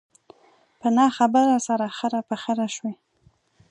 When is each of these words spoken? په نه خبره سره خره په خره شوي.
په 0.79 0.87
نه 0.95 1.05
خبره 1.17 1.57
سره 1.67 1.85
خره 1.97 2.19
په 2.29 2.35
خره 2.43 2.67
شوي. 2.75 2.93